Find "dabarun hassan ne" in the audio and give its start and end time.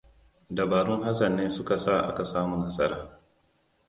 0.49-1.45